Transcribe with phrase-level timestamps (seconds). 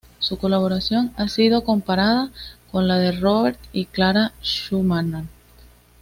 [0.17, 2.31] Su colaboración ha sido comparada
[2.71, 5.29] con la de Robert y Clara Schumann.